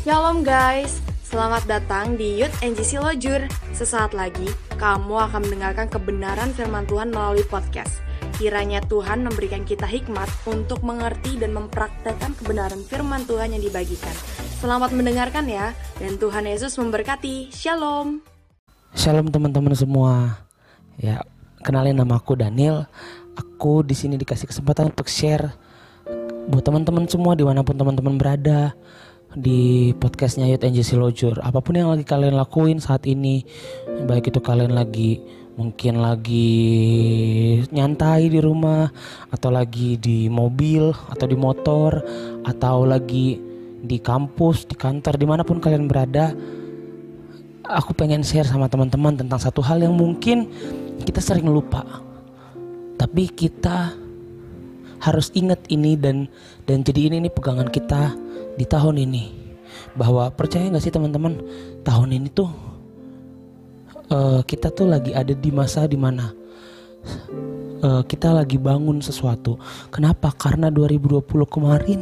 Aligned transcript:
Shalom 0.00 0.40
guys, 0.40 1.04
selamat 1.28 1.68
datang 1.68 2.16
di 2.16 2.40
Youth 2.40 2.56
NGC 2.64 3.04
Lojur. 3.04 3.44
Sesaat 3.76 4.16
lagi, 4.16 4.48
kamu 4.80 5.12
akan 5.12 5.44
mendengarkan 5.44 5.92
kebenaran 5.92 6.56
firman 6.56 6.88
Tuhan 6.88 7.12
melalui 7.12 7.44
podcast. 7.44 8.00
Kiranya 8.40 8.80
Tuhan 8.88 9.20
memberikan 9.20 9.68
kita 9.68 9.84
hikmat 9.84 10.24
untuk 10.48 10.80
mengerti 10.80 11.36
dan 11.36 11.52
mempraktekkan 11.52 12.32
kebenaran 12.32 12.80
firman 12.80 13.28
Tuhan 13.28 13.52
yang 13.52 13.60
dibagikan. 13.60 14.16
Selamat 14.64 14.88
mendengarkan 14.96 15.44
ya, 15.44 15.76
dan 16.00 16.16
Tuhan 16.16 16.48
Yesus 16.48 16.80
memberkati. 16.80 17.52
Shalom. 17.52 18.24
Shalom 18.96 19.28
teman-teman 19.28 19.76
semua. 19.76 20.40
Ya, 20.96 21.20
kenalin 21.60 22.00
nama 22.00 22.16
aku 22.16 22.40
Daniel. 22.40 22.88
Aku 23.36 23.84
di 23.84 23.92
sini 23.92 24.16
dikasih 24.16 24.48
kesempatan 24.48 24.96
untuk 24.96 25.12
share 25.12 25.52
buat 26.48 26.64
teman-teman 26.64 27.04
semua 27.04 27.36
di 27.36 27.44
mana 27.44 27.60
pun 27.60 27.76
teman-teman 27.76 28.16
berada 28.16 28.72
di 29.36 29.92
podcastnya 29.94 30.50
Youth 30.50 30.66
NGC 30.66 30.98
Lojur 30.98 31.38
apa 31.38 31.62
pun 31.62 31.78
yang 31.78 31.90
lagi 31.94 32.02
kalian 32.02 32.34
lakuin 32.34 32.82
saat 32.82 33.06
ini 33.06 33.46
baik 34.06 34.34
itu 34.34 34.42
kalian 34.42 34.74
lagi 34.74 35.22
mungkin 35.54 36.02
lagi 36.02 36.50
nyantai 37.70 38.26
di 38.26 38.42
rumah 38.42 38.90
atau 39.30 39.54
lagi 39.54 40.00
di 40.00 40.26
mobil 40.26 40.90
atau 40.90 41.26
di 41.30 41.36
motor 41.38 42.02
atau 42.42 42.82
lagi 42.82 43.38
di 43.80 43.98
kampus 44.02 44.66
di 44.66 44.74
kantor 44.74 45.14
di 45.14 45.26
mana 45.28 45.46
pun 45.46 45.62
kalian 45.62 45.86
berada 45.86 46.34
aku 47.70 47.94
pengen 47.94 48.26
share 48.26 48.46
sama 48.46 48.66
teman-teman 48.66 49.14
tentang 49.14 49.38
satu 49.38 49.62
hal 49.62 49.78
yang 49.78 49.94
mungkin 49.94 50.50
kita 51.06 51.22
sering 51.22 51.46
lupa. 51.46 51.86
Tapi 52.98 53.30
kita 53.32 53.94
harus 55.00 55.32
ingat 55.32 55.64
ini 55.72 55.96
dan 55.96 56.28
dan 56.68 56.84
jadi 56.84 57.08
ini 57.08 57.24
nih 57.24 57.32
pegangan 57.32 57.72
kita 57.72 58.12
di 58.54 58.64
tahun 58.66 59.02
ini. 59.02 59.24
Bahwa 59.94 60.30
percaya 60.30 60.66
nggak 60.66 60.82
sih 60.82 60.94
teman-teman? 60.94 61.38
Tahun 61.82 62.10
ini 62.10 62.28
tuh 62.30 62.50
uh, 64.10 64.40
kita 64.44 64.74
tuh 64.74 64.90
lagi 64.90 65.14
ada 65.14 65.32
di 65.32 65.50
masa 65.54 65.86
di 65.86 65.96
mana 65.96 66.34
uh, 67.80 68.02
kita 68.04 68.34
lagi 68.34 68.58
bangun 68.60 69.00
sesuatu. 69.00 69.56
Kenapa? 69.88 70.34
Karena 70.34 70.68
2020 70.68 71.24
kemarin 71.46 72.00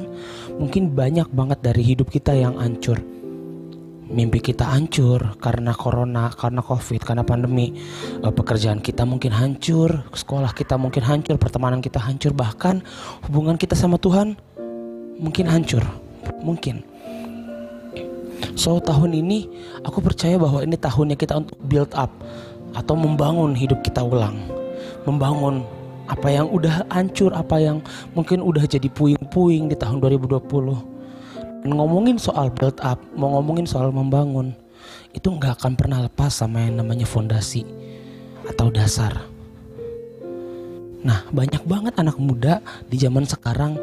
mungkin 0.59 0.93
banyak 0.93 1.29
banget 1.31 1.59
dari 1.63 1.83
hidup 1.85 2.11
kita 2.11 2.35
yang 2.35 2.59
hancur. 2.59 2.99
Mimpi 4.09 4.41
kita 4.41 4.65
hancur 4.65 5.37
karena 5.37 5.77
corona, 5.77 6.33
karena 6.33 6.65
covid, 6.65 7.05
karena 7.05 7.23
pandemi. 7.29 7.77
Uh, 8.25 8.33
pekerjaan 8.33 8.81
kita 8.81 9.05
mungkin 9.05 9.37
hancur, 9.37 10.09
sekolah 10.17 10.57
kita 10.57 10.81
mungkin 10.81 11.05
hancur, 11.05 11.37
pertemanan 11.37 11.85
kita 11.85 12.01
hancur, 12.01 12.33
bahkan 12.33 12.81
hubungan 13.29 13.61
kita 13.61 13.77
sama 13.77 14.01
Tuhan 14.01 14.41
mungkin 15.19 15.51
hancur, 15.51 15.83
mungkin. 16.43 16.83
So 18.59 18.83
tahun 18.83 19.15
ini 19.15 19.47
aku 19.87 20.03
percaya 20.03 20.35
bahwa 20.39 20.63
ini 20.63 20.75
tahunnya 20.75 21.17
kita 21.19 21.39
untuk 21.39 21.59
build 21.67 21.95
up 21.95 22.11
atau 22.75 22.95
membangun 22.99 23.55
hidup 23.55 23.83
kita 23.87 24.03
ulang, 24.03 24.39
membangun 25.07 25.63
apa 26.09 26.29
yang 26.33 26.49
udah 26.49 26.89
hancur, 26.91 27.31
apa 27.37 27.61
yang 27.61 27.79
mungkin 28.17 28.41
udah 28.43 28.65
jadi 28.65 28.89
puing-puing 28.91 29.71
di 29.71 29.77
tahun 29.77 30.01
2020 30.01 30.99
ngomongin 31.67 32.17
soal 32.17 32.53
build 32.55 32.79
up, 32.81 33.03
mau 33.19 33.35
ngomongin 33.39 33.67
soal 33.67 33.91
membangun, 33.91 34.55
itu 35.11 35.27
nggak 35.27 35.59
akan 35.59 35.75
pernah 35.75 35.99
lepas 36.07 36.31
sama 36.31 36.63
yang 36.63 36.79
namanya 36.79 37.09
fondasi 37.09 37.67
atau 38.47 38.71
dasar. 38.71 39.27
Nah, 41.03 41.27
banyak 41.31 41.63
banget 41.67 41.95
anak 41.99 42.19
muda 42.19 42.63
di 42.87 42.99
zaman 42.99 43.27
sekarang 43.27 43.79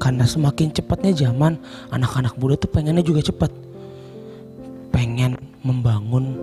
karena 0.00 0.24
semakin 0.24 0.72
cepatnya 0.72 1.12
zaman, 1.12 1.60
anak-anak 1.92 2.34
muda 2.40 2.56
tuh 2.56 2.72
pengennya 2.72 3.04
juga 3.04 3.20
cepat. 3.20 3.52
Pengen 4.90 5.36
membangun 5.60 6.34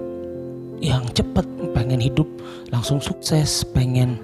yang 0.78 1.04
cepat, 1.12 1.44
pengen 1.74 1.98
hidup 1.98 2.30
langsung 2.70 3.02
sukses, 3.02 3.66
pengen 3.74 4.22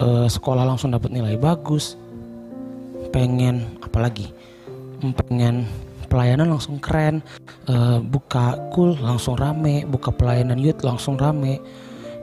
uh, 0.00 0.24
sekolah 0.24 0.64
langsung 0.64 0.96
dapat 0.96 1.12
nilai 1.12 1.36
bagus, 1.36 2.00
pengen 3.12 3.68
apalagi 3.84 4.32
pengen 5.28 5.64
pelayanan 6.10 6.50
langsung 6.52 6.76
keren 6.82 7.22
uh, 7.70 8.02
buka 8.02 8.58
cool 8.74 8.98
langsung 8.98 9.38
rame 9.38 9.86
buka 9.86 10.10
pelayanan 10.10 10.58
youth 10.58 10.82
langsung 10.82 11.14
rame 11.16 11.62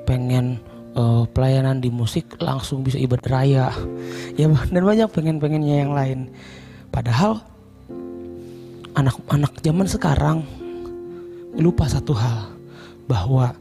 pengen 0.03 0.59
uh, 0.97 1.23
pelayanan 1.29 1.77
di 1.77 1.93
musik 1.93 2.35
langsung 2.41 2.81
bisa 2.81 2.97
ibadah 2.97 3.29
raya 3.29 3.67
ya 4.33 4.49
dan 4.73 4.83
banyak 4.83 5.07
pengen 5.13 5.37
pengennya 5.37 5.85
yang 5.85 5.93
lain 5.93 6.33
padahal 6.89 7.45
anak-anak 8.97 9.53
zaman 9.61 9.85
sekarang 9.85 10.37
lupa 11.53 11.85
satu 11.85 12.17
hal 12.17 12.49
bahwa 13.05 13.53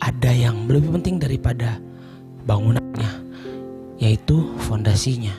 ada 0.00 0.32
yang 0.32 0.64
lebih 0.66 0.88
penting 0.98 1.20
daripada 1.20 1.76
bangunannya 2.48 3.12
yaitu 4.00 4.56
fondasinya 4.64 5.36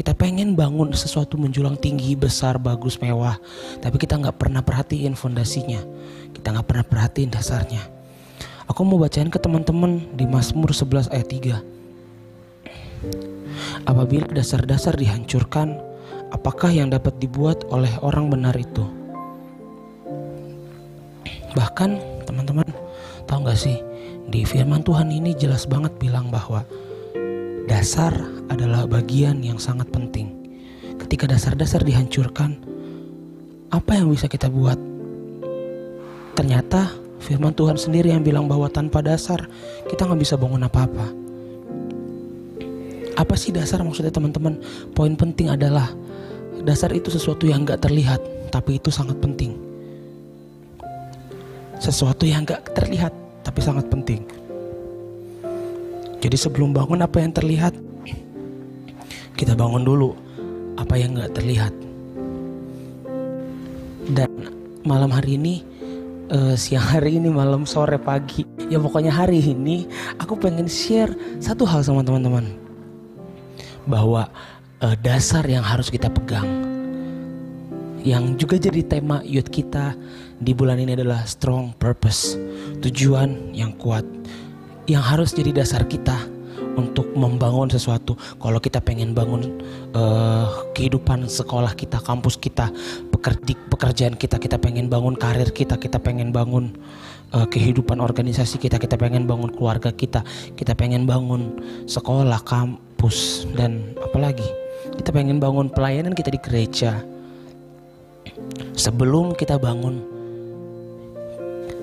kita 0.00 0.16
pengen 0.16 0.56
bangun 0.56 0.96
sesuatu 0.96 1.36
menjulang 1.36 1.76
tinggi, 1.76 2.16
besar, 2.16 2.56
bagus, 2.56 2.96
mewah. 3.04 3.36
Tapi 3.84 4.00
kita 4.00 4.16
nggak 4.16 4.40
pernah 4.40 4.64
perhatiin 4.64 5.12
fondasinya. 5.12 5.76
Kita 6.32 6.56
nggak 6.56 6.64
pernah 6.64 6.86
perhatiin 6.88 7.28
dasarnya. 7.28 7.99
Aku 8.70 8.86
mau 8.86 9.02
bacain 9.02 9.26
ke 9.26 9.42
teman-teman 9.42 10.06
di 10.14 10.30
Mazmur 10.30 10.70
11 10.70 11.10
ayat 11.10 11.26
3. 11.26 11.58
Apabila 13.90 14.30
dasar-dasar 14.30 14.94
dihancurkan, 14.94 15.74
apakah 16.30 16.70
yang 16.70 16.86
dapat 16.86 17.18
dibuat 17.18 17.66
oleh 17.74 17.90
orang 17.98 18.30
benar 18.30 18.54
itu? 18.54 18.86
Bahkan 21.58 22.22
teman-teman 22.30 22.70
tahu 23.26 23.42
nggak 23.42 23.58
sih 23.58 23.82
di 24.30 24.46
firman 24.46 24.86
Tuhan 24.86 25.10
ini 25.10 25.34
jelas 25.34 25.66
banget 25.66 25.98
bilang 25.98 26.30
bahwa 26.30 26.62
Dasar 27.70 28.10
adalah 28.50 28.82
bagian 28.82 29.46
yang 29.46 29.54
sangat 29.62 29.86
penting. 29.94 30.34
Ketika 30.98 31.30
dasar-dasar 31.30 31.86
dihancurkan, 31.86 32.58
apa 33.70 33.94
yang 33.94 34.10
bisa 34.10 34.26
kita 34.26 34.50
buat? 34.50 34.74
Ternyata 36.34 36.90
firman 37.20 37.52
Tuhan 37.52 37.76
sendiri 37.76 38.10
yang 38.10 38.24
bilang 38.24 38.48
bahwa 38.48 38.66
tanpa 38.72 39.04
dasar 39.04 39.44
kita 39.86 40.08
nggak 40.08 40.20
bisa 40.20 40.34
bangun 40.40 40.64
apa-apa. 40.64 41.06
Apa 43.20 43.36
sih 43.36 43.52
dasar 43.52 43.84
maksudnya 43.84 44.08
teman-teman? 44.08 44.56
Poin 44.96 45.12
penting 45.12 45.52
adalah 45.52 45.92
dasar 46.64 46.88
itu 46.96 47.12
sesuatu 47.12 47.44
yang 47.44 47.68
nggak 47.68 47.84
terlihat, 47.84 48.20
tapi 48.48 48.80
itu 48.80 48.88
sangat 48.88 49.20
penting. 49.20 49.52
Sesuatu 51.76 52.24
yang 52.24 52.48
nggak 52.48 52.72
terlihat, 52.72 53.12
tapi 53.44 53.60
sangat 53.60 53.88
penting. 53.92 54.24
Jadi 56.20 56.36
sebelum 56.36 56.76
bangun 56.76 57.00
apa 57.00 57.20
yang 57.20 57.32
terlihat, 57.32 57.72
kita 59.36 59.56
bangun 59.56 59.84
dulu 59.84 60.12
apa 60.76 60.96
yang 60.96 61.16
nggak 61.16 61.32
terlihat. 61.32 61.72
Dan 64.12 64.28
malam 64.84 65.12
hari 65.12 65.40
ini, 65.40 65.64
uh, 66.30 66.54
siang 66.54 66.82
hari 66.82 67.18
ini, 67.18 67.28
malam 67.28 67.66
sore 67.66 67.98
pagi, 67.98 68.46
ya 68.70 68.78
pokoknya 68.78 69.10
hari 69.12 69.42
ini 69.42 69.84
aku 70.16 70.38
pengen 70.38 70.70
share 70.70 71.10
satu 71.42 71.66
hal 71.66 71.82
sama 71.82 72.06
teman-teman 72.06 72.46
bahwa 73.84 74.30
uh, 74.80 74.96
dasar 75.02 75.42
yang 75.50 75.66
harus 75.66 75.90
kita 75.90 76.06
pegang 76.08 76.46
yang 78.00 78.32
juga 78.40 78.56
jadi 78.56 78.80
tema 78.80 79.20
youth 79.28 79.52
kita 79.52 79.92
di 80.40 80.56
bulan 80.56 80.80
ini 80.80 80.96
adalah 80.96 81.28
strong 81.28 81.76
purpose, 81.76 82.32
tujuan 82.80 83.52
yang 83.52 83.76
kuat 83.76 84.08
yang 84.88 85.04
harus 85.04 85.36
jadi 85.36 85.52
dasar 85.52 85.84
kita 85.84 86.16
untuk 86.80 87.12
membangun 87.12 87.68
sesuatu. 87.68 88.16
Kalau 88.40 88.56
kita 88.56 88.80
pengen 88.80 89.12
bangun 89.12 89.60
uh, 89.92 90.48
kehidupan 90.72 91.28
sekolah 91.28 91.76
kita, 91.76 92.00
kampus 92.00 92.40
kita, 92.40 92.72
pekerdi, 93.20 93.52
pekerjaan 93.68 94.16
kita, 94.16 94.40
kita 94.40 94.56
pengen 94.56 94.88
bangun 94.88 95.12
karir 95.12 95.52
kita, 95.52 95.76
kita 95.76 96.00
pengen 96.00 96.32
bangun 96.32 96.72
uh, 97.36 97.44
kehidupan 97.44 98.00
organisasi 98.00 98.56
kita, 98.56 98.80
kita 98.80 98.96
pengen 98.96 99.28
bangun 99.28 99.52
keluarga 99.52 99.92
kita, 99.92 100.24
kita 100.56 100.72
pengen 100.72 101.04
bangun 101.04 101.52
sekolah, 101.84 102.40
kampus 102.48 103.44
dan 103.52 103.92
apalagi? 104.00 104.48
Kita 104.96 105.12
pengen 105.12 105.36
bangun 105.36 105.68
pelayanan 105.68 106.16
kita 106.16 106.32
di 106.32 106.40
gereja. 106.40 106.96
Sebelum 108.72 109.36
kita 109.36 109.60
bangun 109.60 110.00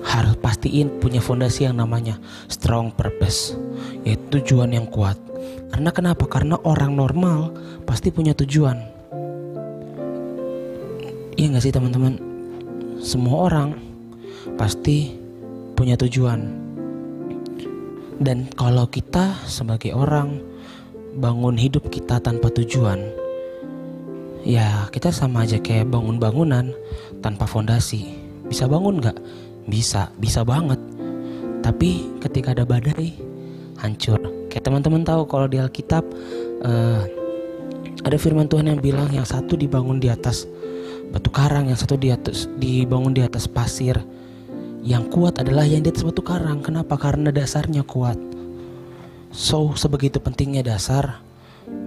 harus 0.02 0.34
pastiin 0.42 0.98
punya 0.98 1.22
fondasi 1.22 1.70
yang 1.70 1.78
namanya 1.78 2.18
strong 2.50 2.90
purpose 2.90 3.54
yaitu 4.02 4.42
tujuan 4.42 4.74
yang 4.74 4.90
kuat. 4.90 5.14
Karena 5.70 5.94
kenapa? 5.94 6.26
Karena 6.26 6.58
orang 6.66 6.98
normal 6.98 7.54
pasti 7.86 8.10
punya 8.10 8.34
tujuan 8.34 8.97
iya 11.38 11.54
gak 11.54 11.62
sih 11.62 11.74
teman-teman 11.74 12.18
semua 12.98 13.46
orang 13.46 13.78
pasti 14.58 15.14
punya 15.78 15.94
tujuan 15.94 16.50
dan 18.18 18.50
kalau 18.58 18.90
kita 18.90 19.38
sebagai 19.46 19.94
orang 19.94 20.42
bangun 21.14 21.54
hidup 21.54 21.86
kita 21.86 22.18
tanpa 22.18 22.50
tujuan 22.50 22.98
ya 24.42 24.90
kita 24.90 25.14
sama 25.14 25.46
aja 25.46 25.62
kayak 25.62 25.90
bangun 25.90 26.18
bangunan 26.18 26.74
tanpa 27.20 27.44
fondasi. 27.44 28.14
Bisa 28.46 28.64
bangun 28.64 29.02
nggak? 29.02 29.18
Bisa, 29.68 30.08
bisa 30.16 30.40
banget. 30.46 30.80
Tapi 31.60 32.16
ketika 32.22 32.56
ada 32.56 32.64
badai, 32.64 33.12
hancur. 33.82 34.18
Kayak 34.48 34.64
teman-teman 34.64 35.04
tahu 35.04 35.28
kalau 35.28 35.46
di 35.50 35.60
Alkitab 35.60 36.04
uh, 36.64 37.02
ada 38.00 38.16
firman 38.16 38.48
Tuhan 38.48 38.72
yang 38.72 38.80
bilang 38.80 39.10
yang 39.12 39.26
satu 39.28 39.58
dibangun 39.58 40.00
di 40.00 40.08
atas 40.08 40.48
batu 41.10 41.30
karang, 41.32 41.70
yang 41.70 41.78
satu 41.78 41.96
di 41.96 42.12
atas 42.12 42.50
dibangun 42.60 43.14
di 43.16 43.22
atas 43.24 43.48
pasir. 43.48 43.96
Yang 44.82 45.10
kuat 45.12 45.42
adalah 45.42 45.66
yang 45.66 45.84
di 45.84 45.90
atas 45.90 46.06
batu 46.06 46.22
karang. 46.22 46.62
Kenapa? 46.62 46.96
Karena 46.96 47.28
dasarnya 47.34 47.84
kuat. 47.84 48.16
So, 49.28 49.76
sebegitu 49.76 50.20
pentingnya 50.24 50.64
dasar, 50.64 51.20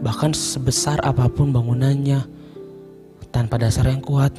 bahkan 0.05 0.29
sebesar 0.35 1.01
apa 1.01 1.25
pun 1.25 1.49
bangunannya, 1.49 2.21
tanpa 3.33 3.57
dasar 3.57 3.89
yang 3.89 4.03
kuat, 4.03 4.29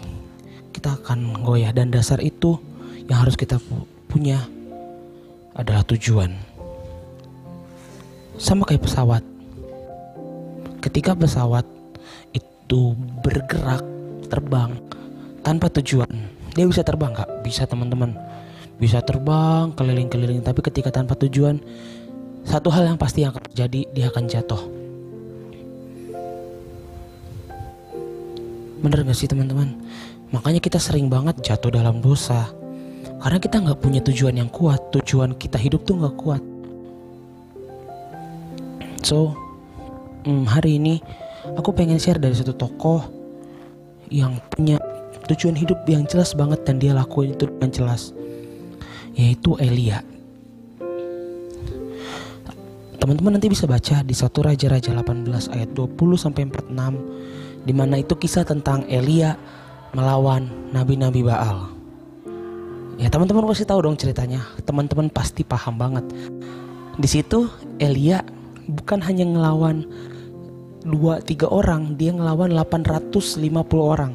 kita 0.70 1.00
akan 1.02 1.42
goyah 1.42 1.72
dan 1.74 1.90
dasar 1.90 2.20
itu 2.22 2.60
yang 3.08 3.24
harus 3.26 3.34
kita 3.34 3.58
punya 4.06 4.38
adalah 5.56 5.84
tujuan. 5.88 6.32
Sama 8.40 8.64
kayak 8.64 8.84
pesawat. 8.84 9.24
Ketika 10.82 11.14
pesawat 11.14 11.66
itu 12.32 12.96
bergerak, 13.22 13.84
terbang 14.32 14.80
tanpa 15.44 15.68
tujuan, 15.68 16.08
dia 16.56 16.64
bisa 16.64 16.80
terbang 16.80 17.12
kak? 17.12 17.44
Bisa 17.44 17.68
teman-teman. 17.68 18.16
Bisa 18.80 19.04
terbang 19.04 19.68
keliling-keliling, 19.76 20.40
tapi 20.40 20.64
ketika 20.64 20.88
tanpa 20.88 21.12
tujuan, 21.20 21.60
satu 22.48 22.72
hal 22.72 22.88
yang 22.88 22.96
pasti 22.96 23.20
yang 23.20 23.36
akan 23.36 23.44
terjadi, 23.52 23.80
dia 23.92 24.08
akan 24.08 24.24
jatuh. 24.24 24.62
Bener 28.80 29.04
gak 29.04 29.14
sih 29.14 29.28
teman-teman? 29.28 29.76
Makanya 30.32 30.58
kita 30.58 30.80
sering 30.80 31.12
banget 31.12 31.44
jatuh 31.44 31.68
dalam 31.68 32.00
dosa. 32.00 32.48
Karena 33.22 33.38
kita 33.38 33.62
nggak 33.62 33.78
punya 33.78 34.02
tujuan 34.02 34.34
yang 34.34 34.50
kuat. 34.50 34.90
Tujuan 34.90 35.38
kita 35.38 35.54
hidup 35.54 35.86
tuh 35.86 36.02
nggak 36.02 36.16
kuat. 36.18 36.42
So, 39.06 39.38
hmm, 40.26 40.42
hari 40.50 40.82
ini 40.82 40.98
aku 41.54 41.70
pengen 41.70 42.02
share 42.02 42.18
dari 42.18 42.34
satu 42.34 42.58
tokoh 42.58 43.21
yang 44.12 44.36
punya 44.52 44.76
tujuan 45.32 45.56
hidup 45.56 45.80
yang 45.88 46.04
jelas 46.04 46.36
banget 46.36 46.60
dan 46.68 46.76
dia 46.76 46.92
lakuin 46.92 47.32
itu 47.32 47.48
dengan 47.48 47.72
jelas. 47.72 48.12
Yaitu 49.16 49.56
Elia. 49.56 50.04
Teman-teman 53.00 53.34
nanti 53.34 53.50
bisa 53.50 53.66
baca 53.66 54.04
di 54.06 54.14
satu 54.14 54.46
Raja-Raja 54.46 54.94
18 54.94 55.26
ayat 55.50 55.74
20 55.74 55.98
sampai 56.14 56.46
46 56.46 57.66
di 57.66 57.74
mana 57.74 57.98
itu 57.98 58.14
kisah 58.14 58.46
tentang 58.46 58.86
Elia 58.86 59.34
melawan 59.90 60.46
nabi-nabi 60.70 61.26
Baal. 61.26 61.72
Ya 63.02 63.10
teman-teman 63.10 63.42
pasti 63.50 63.66
tahu 63.66 63.82
dong 63.82 63.98
ceritanya. 63.98 64.46
Teman-teman 64.62 65.10
pasti 65.10 65.42
paham 65.42 65.74
banget. 65.80 66.06
Di 66.94 67.08
situ 67.10 67.50
Elia 67.82 68.22
bukan 68.70 69.02
hanya 69.02 69.26
ngelawan 69.26 69.82
dua 70.82 71.22
tiga 71.22 71.48
orang, 71.48 71.94
dia 71.96 72.10
ngelawan 72.14 72.52
850 72.54 73.48
orang. 73.78 74.14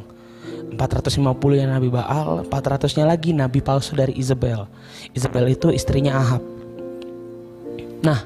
450 0.78 1.58
yang 1.58 1.74
Nabi 1.74 1.90
Baal, 1.90 2.46
400-nya 2.46 3.08
lagi 3.08 3.34
Nabi 3.34 3.64
palsu 3.64 3.98
dari 3.98 4.14
Isabel. 4.14 4.68
Isabel 5.16 5.50
itu 5.50 5.74
istrinya 5.74 6.20
Ahab. 6.20 6.44
Nah, 8.04 8.20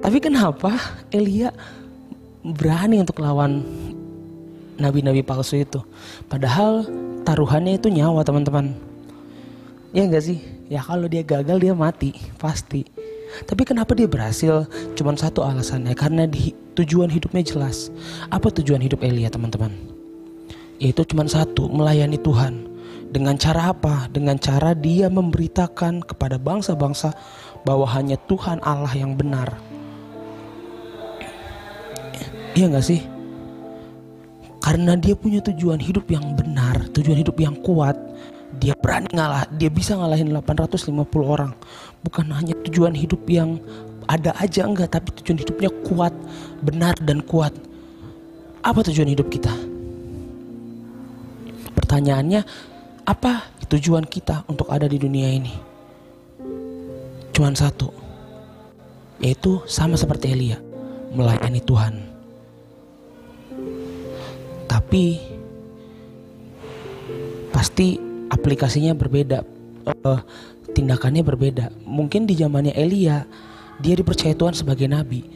tapi 0.00 0.18
kenapa 0.22 0.72
Elia 1.12 1.52
berani 2.46 3.02
untuk 3.02 3.20
lawan 3.20 3.66
nabi-nabi 4.78 5.24
palsu 5.24 5.60
itu. 5.60 5.82
Padahal 6.30 6.86
taruhannya 7.26 7.76
itu 7.80 7.90
nyawa 7.90 8.22
teman-teman. 8.22 8.76
Ya 9.90 10.04
enggak 10.04 10.24
sih? 10.28 10.38
Ya 10.68 10.84
kalau 10.84 11.08
dia 11.08 11.24
gagal 11.24 11.58
dia 11.58 11.74
mati 11.74 12.14
pasti. 12.36 12.84
Tapi 13.44 13.62
kenapa 13.66 13.92
dia 13.92 14.06
berhasil? 14.06 14.68
Cuman 14.94 15.18
satu 15.18 15.42
alasannya 15.42 15.92
karena 15.98 16.24
di, 16.28 16.54
tujuan 16.76 17.08
hidupnya 17.08 17.42
jelas. 17.42 17.88
Apa 18.28 18.52
tujuan 18.52 18.84
hidup 18.84 19.00
Elia 19.00 19.32
teman-teman? 19.32 19.72
Yaitu 20.76 21.02
cuma 21.08 21.24
satu, 21.24 21.72
melayani 21.72 22.20
Tuhan. 22.20 22.68
Dengan 23.08 23.40
cara 23.40 23.72
apa? 23.72 24.12
Dengan 24.12 24.36
cara 24.36 24.76
dia 24.76 25.08
memberitakan 25.08 26.04
kepada 26.04 26.36
bangsa-bangsa 26.36 27.16
bahwa 27.64 27.88
hanya 27.96 28.20
Tuhan 28.28 28.60
Allah 28.60 28.92
yang 28.92 29.16
benar. 29.16 29.56
Iya 32.52 32.72
gak 32.72 32.84
sih? 32.84 33.00
Karena 34.60 34.98
dia 34.98 35.14
punya 35.14 35.38
tujuan 35.44 35.78
hidup 35.78 36.10
yang 36.10 36.34
benar, 36.34 36.90
tujuan 36.90 37.22
hidup 37.22 37.38
yang 37.38 37.54
kuat, 37.62 37.94
dia 38.58 38.74
berani 38.74 39.06
ngalah, 39.14 39.46
dia 39.54 39.70
bisa 39.70 39.94
ngalahin 39.94 40.32
850 40.34 40.96
orang. 41.22 41.54
Bukan 42.02 42.26
hanya 42.34 42.56
tujuan 42.66 42.90
hidup 42.96 43.22
yang 43.30 43.62
ada 44.10 44.34
aja 44.38 44.66
enggak, 44.66 44.90
tapi 44.96 45.14
tujuan 45.22 45.38
hidupnya 45.38 45.70
kuat, 45.86 46.14
benar 46.62 46.96
dan 47.02 47.24
kuat. 47.24 47.52
Apa 48.62 48.82
tujuan 48.86 49.10
hidup 49.10 49.30
kita? 49.30 49.52
Pertanyaannya, 51.76 52.42
apa 53.06 53.46
tujuan 53.70 54.06
kita 54.08 54.42
untuk 54.50 54.70
ada 54.72 54.90
di 54.90 54.98
dunia 54.98 55.30
ini? 55.30 55.54
Cuman 57.30 57.54
satu, 57.54 57.92
yaitu 59.22 59.62
sama 59.68 59.94
seperti 59.94 60.32
Elia, 60.32 60.58
melayani 61.14 61.62
Tuhan 61.62 62.16
tapi 64.86 65.18
pasti 67.50 67.98
aplikasinya 68.30 68.94
berbeda 68.94 69.42
uh, 70.04 70.20
tindakannya 70.70 71.26
berbeda 71.26 71.74
mungkin 71.82 72.28
di 72.28 72.38
zamannya 72.38 72.70
Elia 72.70 73.26
dia 73.82 73.94
dipercaya 73.98 74.36
Tuhan 74.36 74.54
sebagai 74.54 74.86
nabi 74.86 75.26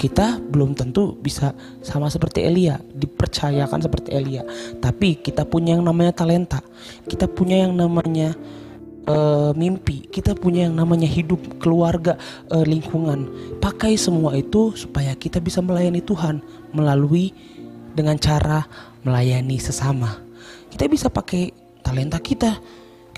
kita 0.00 0.40
belum 0.40 0.72
tentu 0.72 1.20
bisa 1.20 1.52
sama 1.84 2.08
seperti 2.08 2.40
Elia 2.40 2.80
dipercayakan 2.80 3.84
seperti 3.84 4.16
Elia 4.16 4.40
tapi 4.80 5.20
kita 5.20 5.44
punya 5.44 5.76
yang 5.76 5.84
namanya 5.84 6.16
talenta 6.16 6.64
kita 7.04 7.28
punya 7.28 7.68
yang 7.68 7.76
namanya 7.76 8.32
uh, 9.10 9.52
mimpi, 9.56 10.06
kita 10.10 10.36
punya 10.36 10.68
yang 10.68 10.76
namanya 10.76 11.08
hidup, 11.08 11.40
keluarga, 11.62 12.18
uh, 12.50 12.64
lingkungan. 12.66 13.30
Pakai 13.62 13.96
semua 13.96 14.36
itu 14.36 14.74
supaya 14.76 15.14
kita 15.16 15.42
bisa 15.42 15.58
melayani 15.64 16.02
Tuhan 16.02 16.42
melalui 16.74 17.32
dengan 17.94 18.18
cara 18.20 18.66
melayani 19.02 19.56
sesama. 19.58 20.20
Kita 20.70 20.86
bisa 20.86 21.10
pakai 21.10 21.50
talenta 21.82 22.20
kita, 22.22 22.60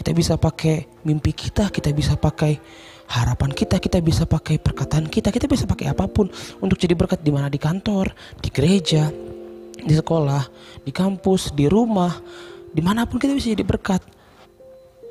kita 0.02 0.18
bisa 0.18 0.34
pakai 0.34 0.82
mimpi 1.06 1.30
kita, 1.30 1.70
kita 1.70 1.94
bisa 1.94 2.18
pakai 2.18 2.58
harapan 3.06 3.54
kita, 3.54 3.78
kita 3.78 4.02
bisa 4.02 4.26
pakai 4.26 4.58
perkataan 4.58 5.06
kita, 5.06 5.30
kita 5.30 5.46
bisa 5.46 5.62
pakai 5.62 5.94
apa 5.94 6.10
pun 6.10 6.26
untuk 6.58 6.74
jadi 6.74 6.98
berkat 6.98 7.22
di 7.22 7.30
mana 7.30 7.46
di 7.46 7.62
kantor, 7.62 8.10
di 8.42 8.50
gereja, 8.50 9.14
di 9.78 9.94
sekolah, 9.94 10.42
di 10.82 10.90
kampus, 10.90 11.54
di 11.54 11.70
rumah, 11.70 12.18
di 12.74 12.82
mana 12.82 13.06
pun 13.06 13.22
kita 13.22 13.30
bisa 13.30 13.54
jadi 13.54 13.62
berkat 13.62 14.02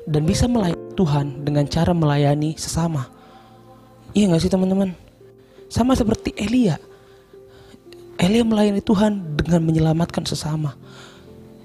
dan 0.04 0.28
bisa 0.28 0.44
melayani 0.44 0.92
Tuhan 0.92 1.40
dengan 1.40 1.64
cara 1.72 1.96
melayani 1.96 2.52
sesama. 2.60 3.08
Iya 4.12 4.36
gak 4.36 4.44
sih 4.44 4.52
teman-teman? 4.52 4.92
Sama 5.72 5.96
seperti 5.96 6.36
Elia. 6.36 6.76
Elia 8.20 8.44
melayani 8.44 8.84
Tuhan 8.84 9.40
dengan 9.40 9.64
menyelamatkan 9.64 10.28
sesama. 10.28 10.76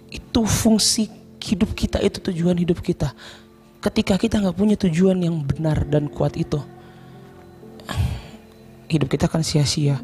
Itu 0.07 0.47
fungsi 0.47 1.16
hidup 1.47 1.71
kita, 1.71 2.03
itu 2.03 2.19
tujuan 2.19 2.59
hidup 2.59 2.83
kita. 2.83 3.15
Ketika 3.79 4.19
kita 4.19 4.43
nggak 4.43 4.57
punya 4.57 4.75
tujuan 4.75 5.23
yang 5.23 5.39
benar 5.47 5.87
dan 5.87 6.11
kuat 6.11 6.35
itu, 6.35 6.59
hidup 8.91 9.07
kita 9.07 9.31
akan 9.31 9.43
sia-sia. 9.43 9.99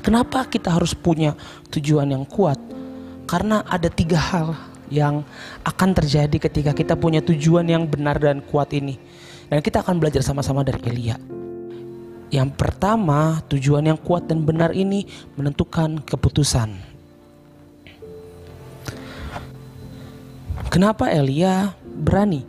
Kenapa 0.00 0.48
kita 0.48 0.72
harus 0.72 0.96
punya 0.96 1.36
tujuan 1.72 2.08
yang 2.12 2.24
kuat? 2.28 2.56
Karena 3.28 3.64
ada 3.64 3.88
tiga 3.88 4.16
hal 4.16 4.56
yang 4.90 5.22
akan 5.62 5.90
terjadi 5.94 6.50
ketika 6.50 6.72
kita 6.74 6.98
punya 6.98 7.22
tujuan 7.22 7.68
yang 7.68 7.86
benar 7.86 8.18
dan 8.18 8.42
kuat 8.42 8.74
ini. 8.74 8.98
Dan 9.50 9.62
kita 9.62 9.82
akan 9.82 9.98
belajar 9.98 10.22
sama-sama 10.22 10.62
dari 10.66 10.78
Elia. 10.86 11.18
Yang 12.30 12.54
pertama, 12.54 13.42
tujuan 13.50 13.90
yang 13.90 13.98
kuat 13.98 14.30
dan 14.30 14.46
benar 14.46 14.70
ini 14.70 15.06
menentukan 15.34 15.98
keputusan. 16.06 16.89
Kenapa 20.70 21.10
Elia 21.10 21.74
berani 21.82 22.46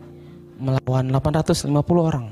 melawan 0.62 1.10
850 1.10 1.74
orang? 1.98 2.30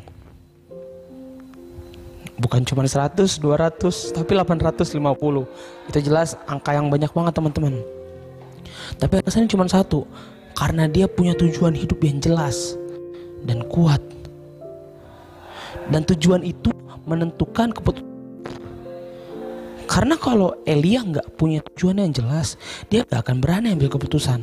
Bukan 2.39 2.63
cuma 2.63 2.87
100, 2.87 3.43
200, 3.43 4.15
tapi 4.15 4.39
850. 4.39 5.51
Itu 5.91 5.99
jelas 5.99 6.39
angka 6.47 6.79
yang 6.79 6.95
banyak 6.95 7.11
banget 7.11 7.35
teman-teman. 7.35 7.83
Tapi 9.03 9.19
alasannya 9.19 9.51
cuma 9.51 9.67
satu, 9.67 10.07
karena 10.55 10.87
dia 10.87 11.11
punya 11.11 11.35
tujuan 11.35 11.75
hidup 11.75 11.99
yang 12.07 12.23
jelas 12.23 12.79
dan 13.43 13.67
kuat. 13.67 13.99
Dan 15.91 16.07
tujuan 16.07 16.47
itu 16.47 16.71
menentukan 17.03 17.75
keputusan. 17.75 18.07
Karena 19.91 20.15
kalau 20.15 20.55
Elia 20.63 21.03
nggak 21.03 21.35
punya 21.35 21.59
tujuan 21.75 21.99
yang 21.99 22.15
jelas, 22.15 22.55
dia 22.87 23.03
nggak 23.03 23.27
akan 23.27 23.43
berani 23.43 23.75
ambil 23.75 23.91
keputusan. 23.91 24.39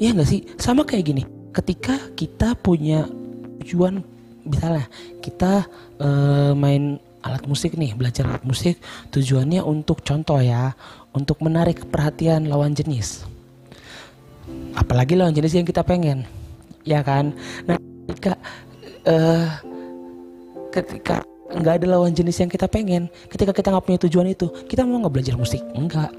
Iya 0.00 0.16
nggak 0.16 0.28
sih? 0.28 0.40
Sama 0.56 0.88
kayak 0.88 1.04
gini. 1.04 1.22
Ketika 1.52 2.00
kita 2.16 2.56
punya 2.56 3.04
tujuan, 3.60 4.00
misalnya 4.48 4.88
kita 5.20 5.68
uh, 6.00 6.56
main 6.56 6.96
alat 7.20 7.44
musik 7.44 7.76
nih, 7.76 7.92
belajar 7.92 8.24
alat 8.24 8.40
musik, 8.48 8.80
tujuannya 9.12 9.60
untuk 9.60 10.00
contoh 10.00 10.40
ya, 10.40 10.72
untuk 11.12 11.44
menarik 11.44 11.84
perhatian 11.92 12.48
lawan 12.48 12.72
jenis. 12.72 13.28
Apalagi 14.72 15.20
lawan 15.20 15.36
jenis 15.36 15.52
yang 15.60 15.68
kita 15.68 15.84
pengen, 15.84 16.24
ya 16.88 17.04
kan? 17.04 17.36
Nah, 17.68 17.76
ketika 18.08 18.40
uh, 19.04 19.46
ketika 20.72 21.16
nggak 21.50 21.82
ada 21.82 21.86
lawan 21.98 22.14
jenis 22.14 22.38
yang 22.38 22.46
kita 22.46 22.70
pengen 22.70 23.10
ketika 23.26 23.50
kita 23.50 23.74
nggak 23.74 23.82
punya 23.82 23.98
tujuan 24.06 24.30
itu 24.30 24.46
kita 24.70 24.86
mau 24.86 25.02
nggak 25.02 25.14
belajar 25.18 25.34
musik 25.34 25.58
enggak 25.74 26.14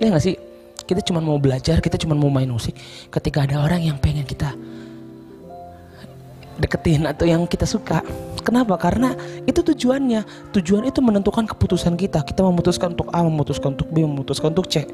ya 0.00 0.08
nggak 0.08 0.24
sih 0.24 0.36
kita 0.84 1.00
cuma 1.02 1.22
mau 1.22 1.38
belajar 1.38 1.78
kita 1.80 1.96
cuma 1.98 2.14
mau 2.18 2.28
main 2.28 2.48
musik. 2.48 2.74
Ketika 3.08 3.46
ada 3.46 3.62
orang 3.62 3.82
yang 3.82 3.96
pengen 3.98 4.26
kita 4.26 4.52
deketin 6.60 7.08
atau 7.08 7.24
yang 7.24 7.48
kita 7.48 7.64
suka. 7.64 8.04
Kenapa? 8.42 8.74
Karena 8.76 9.14
itu 9.46 9.62
tujuannya. 9.62 10.52
Tujuan 10.54 10.86
itu 10.86 10.98
menentukan 11.02 11.46
keputusan 11.46 11.94
kita. 11.98 12.26
Kita 12.26 12.42
memutuskan 12.42 12.94
untuk 12.94 13.08
A 13.14 13.22
memutuskan 13.22 13.78
untuk 13.78 13.88
B 13.90 14.02
memutuskan 14.02 14.54
untuk 14.54 14.66
C. 14.68 14.84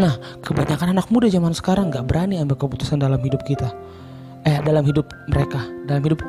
Nah 0.00 0.16
kebanyakan 0.40 0.96
anak 0.96 1.12
muda 1.12 1.28
zaman 1.28 1.52
sekarang 1.52 1.92
nggak 1.92 2.04
berani 2.08 2.40
ambil 2.40 2.56
keputusan 2.56 3.00
dalam 3.00 3.20
hidup 3.20 3.44
kita. 3.44 3.72
Eh 4.44 4.60
dalam 4.64 4.84
hidup 4.84 5.08
mereka. 5.28 5.60
Dalam 5.88 6.02
hidup 6.04 6.20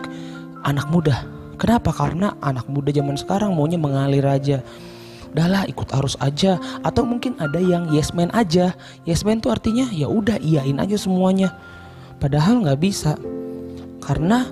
anak 0.63 0.87
muda. 0.91 1.23
Kenapa? 1.59 1.95
Karena 1.95 2.35
anak 2.43 2.67
muda 2.67 2.89
zaman 2.91 3.15
sekarang 3.15 3.55
maunya 3.55 3.79
mengalir 3.79 4.25
aja. 4.25 4.59
Udahlah 5.33 5.65
ikut 5.65 5.89
arus 5.97 6.13
aja 6.21 6.61
atau 6.85 7.01
mungkin 7.03 7.33
ada 7.41 7.57
yang 7.57 7.89
yes 7.89 8.13
man 8.13 8.29
aja. 8.37 8.77
Yes 9.03 9.25
man 9.25 9.41
tuh 9.41 9.49
artinya 9.49 9.89
ya 9.89 10.05
udah 10.05 10.37
iyain 10.37 10.77
aja 10.77 10.95
semuanya. 10.95 11.57
Padahal 12.21 12.61
nggak 12.61 12.79
bisa. 12.79 13.17
Karena 13.97 14.45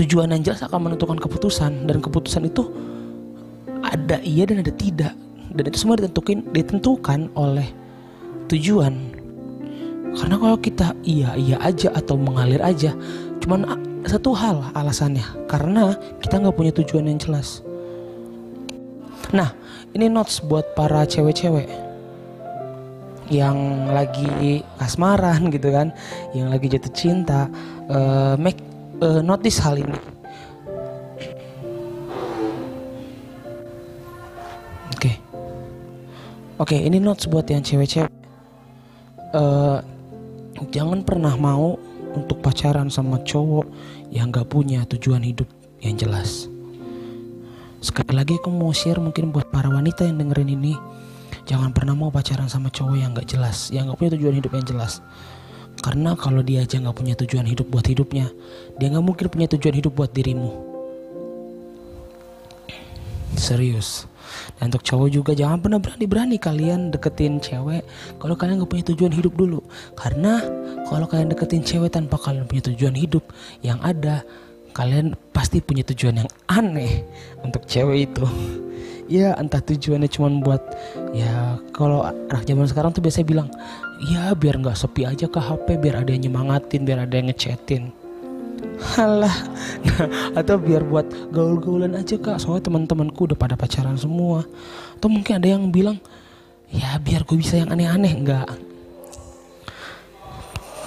tujuan 0.00 0.32
yang 0.32 0.40
jelas 0.40 0.64
akan 0.64 0.88
menentukan 0.88 1.20
keputusan 1.20 1.84
dan 1.84 2.00
keputusan 2.00 2.48
itu 2.48 2.72
ada 3.84 4.16
iya 4.24 4.48
dan 4.48 4.64
ada 4.64 4.72
tidak 4.72 5.12
dan 5.52 5.62
itu 5.68 5.76
semua 5.76 6.00
ditentukan 6.00 6.40
ditentukan 6.56 7.28
oleh 7.36 7.68
tujuan 8.48 8.96
karena 10.16 10.36
kalau 10.40 10.58
kita 10.58 10.96
iya 11.04 11.36
iya 11.36 11.56
aja 11.60 11.92
atau 11.92 12.16
mengalir 12.16 12.64
aja 12.64 12.96
cuman 13.44 13.76
satu 14.08 14.32
hal 14.32 14.72
alasannya 14.72 15.24
karena 15.44 15.92
kita 16.24 16.40
nggak 16.40 16.56
punya 16.56 16.72
tujuan 16.72 17.04
yang 17.04 17.20
jelas 17.20 17.60
nah 19.30 19.52
ini 19.92 20.08
notes 20.08 20.40
buat 20.40 20.72
para 20.72 21.04
cewek-cewek 21.04 21.68
yang 23.30 23.86
lagi 23.94 24.66
kasmaran 24.80 25.54
gitu 25.54 25.70
kan 25.70 25.94
yang 26.34 26.50
lagi 26.50 26.66
jatuh 26.66 26.90
cinta 26.90 27.46
uh, 27.86 28.34
make 28.34 28.58
uh, 28.98 29.22
notice 29.22 29.62
hal 29.62 29.78
ini 29.78 29.94
oke 29.94 30.02
okay. 34.98 35.14
oke 36.58 36.66
okay, 36.66 36.82
ini 36.82 36.98
notes 36.98 37.30
buat 37.30 37.46
yang 37.46 37.62
cewek-cewek 37.62 38.10
uh, 39.34 39.78
jangan 40.74 41.02
pernah 41.06 41.34
mau 41.38 41.78
untuk 42.14 42.42
pacaran 42.42 42.90
sama 42.90 43.22
cowok 43.22 43.66
yang 44.10 44.34
gak 44.34 44.50
punya 44.50 44.82
tujuan 44.90 45.22
hidup 45.22 45.46
yang 45.80 45.96
jelas. 45.96 46.50
Sekali 47.80 48.12
lagi 48.12 48.36
aku 48.36 48.52
mau 48.52 48.76
share 48.76 49.00
mungkin 49.00 49.32
buat 49.32 49.48
para 49.48 49.72
wanita 49.72 50.04
yang 50.04 50.20
dengerin 50.20 50.52
ini. 50.52 50.76
Jangan 51.48 51.72
pernah 51.72 51.96
mau 51.96 52.12
pacaran 52.12 52.52
sama 52.52 52.68
cowok 52.68 52.96
yang 53.00 53.16
gak 53.16 53.32
jelas 53.32 53.72
Yang 53.72 53.90
gak 53.90 53.98
punya 53.98 54.10
tujuan 54.14 54.34
hidup 54.36 54.52
yang 54.52 54.66
jelas. 54.68 54.92
Karena 55.80 56.12
kalau 56.12 56.44
dia 56.44 56.62
aja 56.68 56.76
gak 56.76 56.92
punya 56.92 57.16
tujuan 57.16 57.48
hidup 57.48 57.72
buat 57.72 57.88
hidupnya 57.88 58.28
Dia 58.76 58.92
gak 58.92 59.00
mungkin 59.00 59.26
punya 59.32 59.48
tujuan 59.48 59.74
hidup 59.80 59.96
buat 59.96 60.12
dirimu. 60.12 60.52
Serius. 63.40 64.04
Dan 64.60 64.68
untuk 64.70 64.84
cowok 64.84 65.08
juga 65.10 65.32
jangan 65.32 65.58
pernah 65.64 65.80
berani-berani 65.80 66.36
kalian 66.38 66.92
deketin 66.92 67.40
cewek 67.40 67.82
kalau 68.20 68.36
kalian 68.36 68.60
gak 68.60 68.70
punya 68.70 68.84
tujuan 68.92 69.12
hidup 69.16 69.32
dulu. 69.34 69.64
Karena 69.96 70.44
kalau 70.86 71.08
kalian 71.08 71.32
deketin 71.32 71.64
cewek 71.64 71.96
tanpa 71.96 72.20
kalian 72.20 72.44
punya 72.44 72.68
tujuan 72.68 72.94
hidup 72.94 73.24
yang 73.64 73.80
ada 73.80 74.22
kalian 74.72 75.18
pasti 75.34 75.58
punya 75.62 75.82
tujuan 75.86 76.24
yang 76.24 76.30
aneh 76.46 77.04
untuk 77.42 77.66
cewek 77.66 78.10
itu. 78.10 78.26
ya 79.10 79.34
entah 79.42 79.58
tujuannya 79.58 80.06
cuma 80.06 80.30
buat 80.38 80.62
ya 81.10 81.58
kalau 81.74 82.06
anak 82.06 82.46
zaman 82.46 82.70
sekarang 82.70 82.94
tuh 82.94 83.02
biasanya 83.02 83.26
bilang 83.26 83.48
ya 84.06 84.30
biar 84.38 84.62
nggak 84.62 84.78
sepi 84.78 85.02
aja 85.02 85.26
ke 85.26 85.42
HP 85.42 85.82
biar 85.82 86.06
ada 86.06 86.14
yang 86.14 86.30
nyemangatin 86.30 86.86
biar 86.86 87.02
ada 87.02 87.14
yang 87.18 87.26
ngechatin. 87.26 87.90
Halah 88.80 89.36
nah, 89.84 90.08
Atau 90.40 90.56
biar 90.60 90.84
buat 90.84 91.04
gaul-gaulan 91.32 91.96
aja 91.96 92.16
kak. 92.16 92.40
Soalnya 92.40 92.68
teman-temanku 92.68 93.28
udah 93.28 93.36
pada 93.36 93.56
pacaran 93.56 93.96
semua. 93.96 94.44
Atau 94.96 95.08
mungkin 95.12 95.40
ada 95.40 95.48
yang 95.48 95.68
bilang 95.68 96.00
Ya 96.70 96.96
biar 97.02 97.26
gue 97.26 97.36
bisa 97.40 97.60
yang 97.60 97.72
aneh-aneh. 97.72 98.14
Enggak 98.14 98.48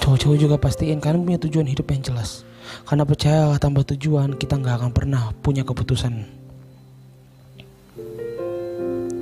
Cowok-cowok 0.01 0.37
juga 0.37 0.55
pastiin 0.57 0.99
Kalian 0.99 1.25
punya 1.25 1.39
tujuan 1.41 1.67
hidup 1.69 1.89
yang 1.91 2.01
jelas 2.01 2.45
Karena 2.83 3.03
percaya 3.05 3.53
tanpa 3.61 3.85
tujuan 3.85 4.35
Kita 4.35 4.57
nggak 4.57 4.75
akan 4.81 4.91
pernah 4.91 5.31
punya 5.39 5.61
keputusan. 5.61 6.13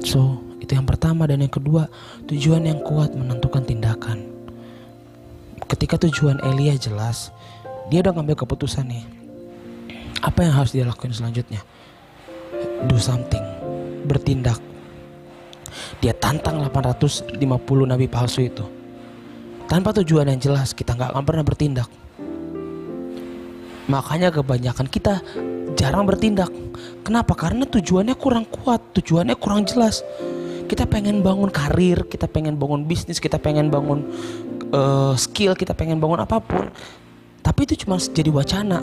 So 0.02 0.40
itu 0.62 0.72
yang 0.78 0.88
pertama 0.88 1.28
Dan 1.28 1.44
yang 1.44 1.54
kedua 1.54 1.92
Tujuan 2.28 2.66
yang 2.66 2.80
kuat 2.82 3.14
menentukan 3.14 3.64
tindakan. 3.68 4.24
Ketika 5.68 5.96
tujuan 6.08 6.40
Elia 6.44 6.76
jelas 6.76 7.32
dia 7.92 8.00
udah 8.00 8.16
ngambil 8.16 8.40
keputusan 8.48 8.88
nih. 8.88 9.04
Apa 10.24 10.48
yang 10.48 10.56
harus 10.56 10.72
dia 10.72 10.88
lakuin 10.88 11.12
selanjutnya? 11.12 11.60
Do 12.88 12.96
something 12.96 13.44
bertindak. 14.08 14.64
Dia 16.00 16.16
tantang 16.16 16.64
850 16.64 17.36
nabi 17.84 18.08
palsu 18.08 18.48
itu. 18.48 18.64
Tanpa 19.68 19.92
tujuan 20.00 20.28
yang 20.32 20.40
jelas 20.40 20.72
kita 20.72 20.96
nggak 20.96 21.12
akan 21.12 21.24
pernah 21.28 21.44
bertindak 21.44 21.88
makanya 23.92 24.32
kebanyakan 24.32 24.88
kita 24.88 25.20
jarang 25.76 26.08
bertindak. 26.08 26.48
Kenapa? 27.04 27.36
Karena 27.36 27.68
tujuannya 27.68 28.16
kurang 28.16 28.48
kuat 28.48 28.80
tujuannya 28.96 29.36
kurang 29.36 29.68
jelas. 29.68 30.08
Kita 30.72 30.88
pengen 30.88 31.20
bangun 31.20 31.52
karir 31.52 32.08
kita 32.08 32.32
pengen 32.32 32.56
bangun 32.56 32.88
bisnis 32.88 33.20
kita 33.20 33.36
pengen 33.36 33.68
bangun 33.68 34.08
uh, 34.72 35.12
skill 35.20 35.52
kita 35.52 35.76
pengen 35.76 36.00
bangun 36.00 36.24
apa 36.24 36.40
pun. 36.40 36.72
Tapi 37.44 37.68
itu 37.68 37.84
cuma 37.84 38.00
jadi 38.00 38.32
wacana. 38.32 38.80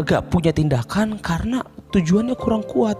Gak 0.00 0.32
punya 0.32 0.48
tindakan 0.56 1.20
karena 1.20 1.60
tujuannya 1.92 2.32
kurang 2.40 2.64
kuat. 2.64 2.96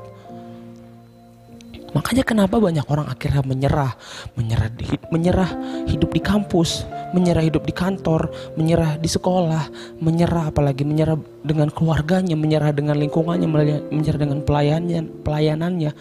Makanya 1.96 2.22
kenapa 2.22 2.60
banyak 2.60 2.86
orang 2.86 3.08
akhirnya 3.08 3.42
menyerah 3.42 3.96
menyerah 4.38 4.70
menyerah 5.10 5.50
hidup 5.90 6.12
di 6.14 6.22
kampus 6.22 6.86
menyerah 7.12 7.44
hidup 7.44 7.66
di 7.66 7.74
kantor 7.74 8.30
menyerah 8.54 8.96
di 8.96 9.08
sekolah 9.10 9.96
menyerah 10.00 10.50
apalagi 10.50 10.86
menyerah 10.86 11.18
dengan 11.42 11.68
keluarganya 11.70 12.34
menyerah 12.38 12.70
dengan 12.70 12.96
lingkungannya 12.98 13.48
menyerah 13.90 14.20
dengan 14.20 14.40
pelayanannya 14.42 15.00
pelayanannya 15.26 15.92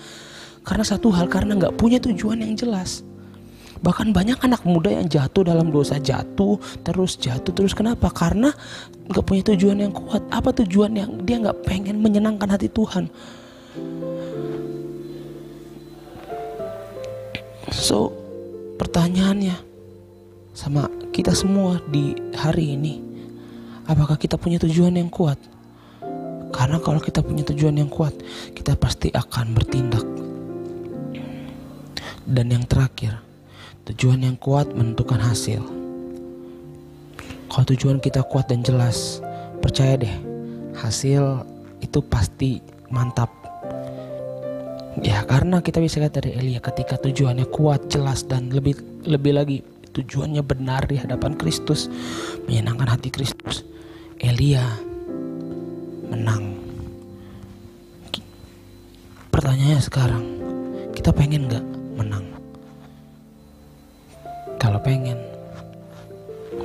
karena 0.64 0.86
satu 0.86 1.10
hal 1.16 1.26
karena 1.32 1.58
nggak 1.58 1.76
punya 1.80 1.98
tujuan 2.04 2.46
yang 2.46 2.54
jelas 2.54 3.02
Bahkan 3.80 4.12
banyak 4.12 4.40
anak 4.44 4.68
muda 4.68 4.92
yang 4.92 5.08
jatuh 5.08 5.48
dalam 5.48 5.72
dosa 5.72 5.96
jatuh 5.96 6.60
terus 6.84 7.16
jatuh 7.16 7.56
terus 7.56 7.72
kenapa? 7.72 8.12
Karena 8.12 8.52
nggak 9.08 9.24
punya 9.24 9.44
tujuan 9.56 9.88
yang 9.88 9.94
kuat. 9.96 10.20
Apa 10.28 10.52
tujuan 10.64 10.92
yang 11.00 11.12
dia 11.24 11.40
nggak 11.40 11.64
pengen 11.64 12.04
menyenangkan 12.04 12.52
hati 12.52 12.68
Tuhan? 12.68 13.08
So 17.72 18.12
pertanyaannya 18.76 19.56
sama 20.52 20.92
kita 21.20 21.36
semua 21.36 21.84
di 21.92 22.16
hari 22.32 22.80
ini, 22.80 23.04
apakah 23.92 24.16
kita 24.16 24.40
punya 24.40 24.56
tujuan 24.64 24.96
yang 24.96 25.12
kuat? 25.12 25.36
Karena 26.56 26.80
kalau 26.80 27.04
kita 27.04 27.20
punya 27.20 27.44
tujuan 27.44 27.76
yang 27.76 27.92
kuat, 27.92 28.16
kita 28.56 28.80
pasti 28.80 29.12
akan 29.12 29.52
bertindak. 29.52 30.08
Dan 32.24 32.56
yang 32.56 32.64
terakhir, 32.64 33.20
Tujuan 33.90 34.22
yang 34.22 34.38
kuat 34.38 34.70
menentukan 34.78 35.18
hasil. 35.18 35.66
Kalau 37.50 37.66
tujuan 37.74 37.98
kita 37.98 38.22
kuat 38.22 38.46
dan 38.46 38.62
jelas, 38.62 39.18
percaya 39.66 39.98
deh, 39.98 40.14
hasil 40.78 41.42
itu 41.82 41.98
pasti 42.06 42.62
mantap. 42.94 43.34
Ya 45.02 45.26
karena 45.26 45.58
kita 45.66 45.82
bisa 45.82 46.06
lihat 46.06 46.22
dari 46.22 46.38
Elia 46.38 46.62
ketika 46.62 47.02
tujuannya 47.02 47.50
kuat, 47.50 47.90
jelas 47.90 48.30
dan 48.30 48.54
lebih 48.54 48.78
lebih 49.10 49.34
lagi 49.34 49.58
tujuannya 50.00 50.44
benar 50.48 50.88
di 50.88 50.96
hadapan 50.96 51.36
Kristus, 51.36 51.92
menyenangkan 52.48 52.96
hati 52.96 53.12
Kristus. 53.12 53.68
Elia 54.20 54.64
menang. 56.12 56.56
Pertanyaannya 59.32 59.80
sekarang, 59.84 60.24
kita 60.92 61.16
pengen 61.16 61.48
nggak 61.48 61.66
menang? 61.96 62.26
Kalau 64.60 64.80
pengen, 64.84 65.16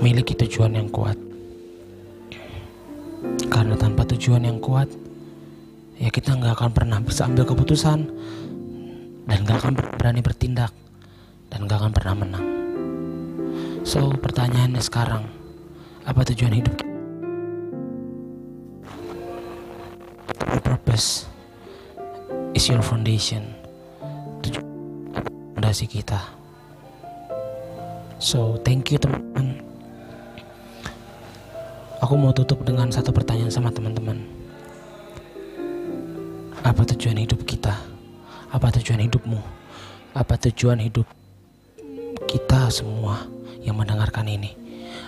miliki 0.03 0.35
tujuan 0.35 0.75
yang 0.75 0.91
kuat. 0.91 1.15
Karena 3.47 3.79
tanpa 3.79 4.03
tujuan 4.11 4.43
yang 4.43 4.59
kuat, 4.59 4.91
ya 5.99 6.11
kita 6.11 6.35
nggak 6.35 6.59
akan 6.59 6.71
pernah 6.75 6.99
bisa 6.99 7.31
ambil 7.31 7.47
keputusan 7.47 8.11
dan 9.31 9.39
nggak 9.47 9.59
akan 9.63 9.73
berani 9.95 10.21
bertindak 10.21 10.75
dan 11.55 11.71
nggak 11.71 11.79
akan 11.79 11.93
pernah 11.95 12.17
menang. 12.19 12.54
So 13.85 14.09
pertanyaannya 14.09 14.81
sekarang, 14.81 15.29
apa 16.09 16.25
tujuan 16.33 16.57
hidup? 16.57 16.73
Your 20.41 20.63
purpose 20.65 21.29
is 22.57 22.65
your 22.65 22.81
foundation. 22.81 23.45
Tujuan 24.41 24.65
fondasi 25.53 25.85
kita. 25.85 26.17
So 28.17 28.57
thank 28.65 28.89
you 28.89 28.97
teman-teman. 28.97 29.61
Aku 32.01 32.17
mau 32.17 32.33
tutup 32.33 32.65
dengan 32.65 32.89
satu 32.89 33.13
pertanyaan 33.13 33.53
sama 33.53 33.69
teman-teman. 33.69 34.25
Apa 36.65 36.89
tujuan 36.97 37.21
hidup 37.21 37.45
kita? 37.45 37.77
Apa 38.49 38.73
tujuan 38.81 39.05
hidupmu? 39.05 39.45
Apa 40.17 40.41
tujuan 40.41 40.81
hidup 40.81 41.05
kita 42.25 42.73
semua 42.73 43.34
yang 43.65 43.81
mendengarkan 43.81 44.29
ini? 44.29 44.53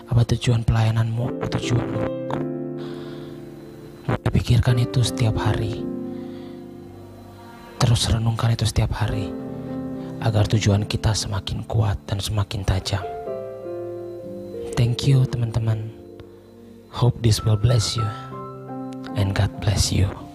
Apa 0.08 0.24
tujuan 0.24 0.64
pelayananmu? 0.64 1.38
Apa 1.38 1.46
tujuanmu? 1.60 2.02
Pikirkan 4.32 4.80
itu 4.80 5.04
setiap 5.04 5.36
hari. 5.36 5.84
Terus 7.76 8.08
renungkan 8.08 8.56
itu 8.56 8.64
setiap 8.64 8.96
hari 8.96 9.28
agar 10.24 10.48
tujuan 10.48 10.88
kita 10.88 11.12
semakin 11.12 11.62
kuat 11.68 12.00
dan 12.08 12.18
semakin 12.18 12.64
tajam. 12.64 13.04
Thank 14.74 15.08
you 15.08 15.28
teman-teman. 15.28 15.92
Hope 16.92 17.20
this 17.20 17.44
will 17.44 17.60
bless 17.60 17.96
you 17.96 18.08
and 19.16 19.36
God 19.36 19.52
bless 19.60 19.92
you. 19.92 20.25